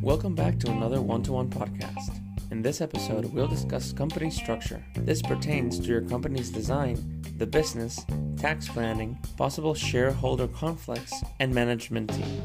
[0.00, 2.20] Welcome back to another one to one podcast.
[2.52, 4.84] In this episode, we'll discuss company structure.
[4.94, 8.06] This pertains to your company's design, the business,
[8.36, 12.40] tax planning, possible shareholder conflicts, and management team.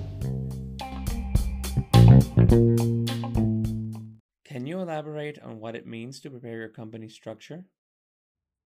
[4.44, 7.66] Can you elaborate on what it means to prepare your company structure?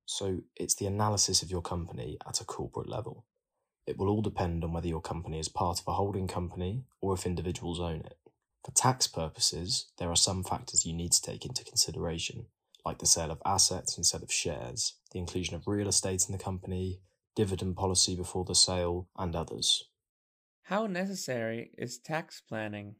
[0.05, 3.25] So, it's the analysis of your company at a corporate level.
[3.85, 7.13] It will all depend on whether your company is part of a holding company or
[7.13, 8.17] if individuals own it.
[8.63, 12.45] For tax purposes, there are some factors you need to take into consideration,
[12.85, 16.41] like the sale of assets instead of shares, the inclusion of real estate in the
[16.41, 17.01] company,
[17.35, 19.89] dividend policy before the sale, and others.
[20.67, 22.95] How necessary is tax planning?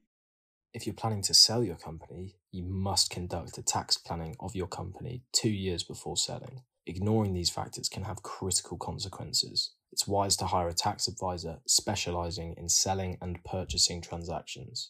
[0.73, 4.67] If you're planning to sell your company, you must conduct a tax planning of your
[4.67, 6.63] company two years before selling.
[6.85, 9.71] Ignoring these factors can have critical consequences.
[9.93, 14.89] It's wise to hire a tax advisor specializing in selling and purchasing transactions.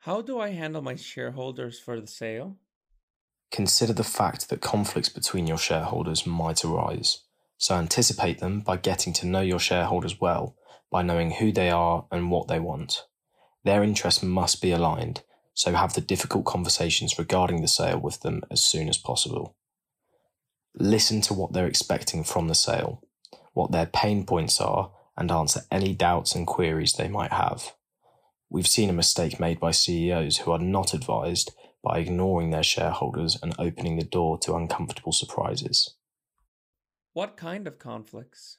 [0.00, 2.58] How do I handle my shareholders for the sale?
[3.50, 7.22] Consider the fact that conflicts between your shareholders might arise.
[7.56, 10.54] So anticipate them by getting to know your shareholders well,
[10.90, 13.06] by knowing who they are and what they want.
[13.64, 15.22] Their interests must be aligned,
[15.54, 19.56] so have the difficult conversations regarding the sale with them as soon as possible.
[20.74, 23.00] Listen to what they're expecting from the sale,
[23.54, 27.72] what their pain points are, and answer any doubts and queries they might have.
[28.50, 31.52] We've seen a mistake made by CEOs who are not advised
[31.82, 35.94] by ignoring their shareholders and opening the door to uncomfortable surprises.
[37.12, 38.58] What kind of conflicts?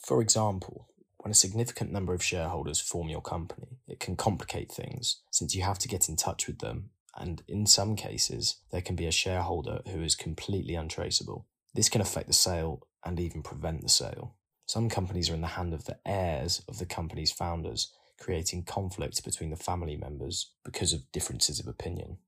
[0.00, 5.22] For example, when a significant number of shareholders form your company, it can complicate things
[5.30, 8.96] since you have to get in touch with them, and in some cases, there can
[8.96, 11.46] be a shareholder who is completely untraceable.
[11.72, 14.34] This can affect the sale and even prevent the sale.
[14.66, 19.24] Some companies are in the hand of the heirs of the company's founders, creating conflict
[19.24, 22.18] between the family members because of differences of opinion.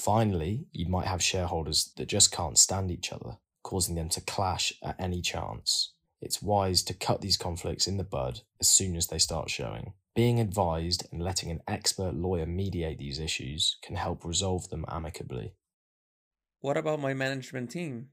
[0.00, 4.72] Finally, you might have shareholders that just can't stand each other, causing them to clash
[4.82, 5.92] at any chance.
[6.20, 9.92] It's wise to cut these conflicts in the bud as soon as they start showing.
[10.14, 15.54] Being advised and letting an expert lawyer mediate these issues can help resolve them amicably.
[16.60, 18.10] What about my management team?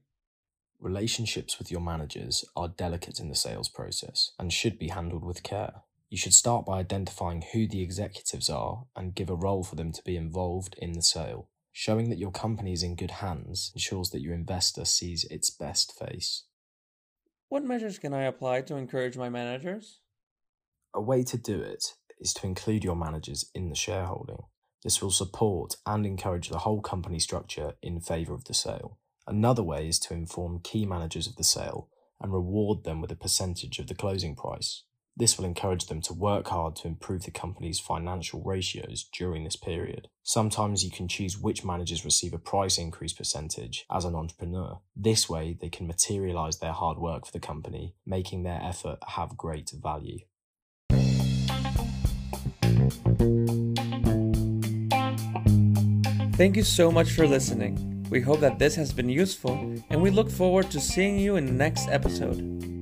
[0.80, 5.42] Relationships with your managers are delicate in the sales process and should be handled with
[5.42, 5.82] care.
[6.08, 9.92] You should start by identifying who the executives are and give a role for them
[9.92, 11.48] to be involved in the sale.
[11.70, 15.92] Showing that your company is in good hands ensures that your investor sees its best
[15.98, 16.44] face.
[17.50, 20.00] What measures can I apply to encourage my managers?
[20.94, 24.44] A way to do it is to include your managers in the shareholding.
[24.82, 28.98] This will support and encourage the whole company structure in favour of the sale.
[29.30, 31.88] Another way is to inform key managers of the sale
[32.20, 34.82] and reward them with a percentage of the closing price.
[35.16, 39.54] This will encourage them to work hard to improve the company's financial ratios during this
[39.54, 40.08] period.
[40.24, 44.80] Sometimes you can choose which managers receive a price increase percentage as an entrepreneur.
[44.96, 49.36] This way, they can materialize their hard work for the company, making their effort have
[49.36, 50.18] great value.
[56.32, 57.89] Thank you so much for listening.
[58.10, 59.54] We hope that this has been useful,
[59.88, 62.79] and we look forward to seeing you in the next episode.